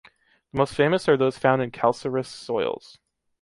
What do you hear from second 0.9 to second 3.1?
are those found in calcareous soils.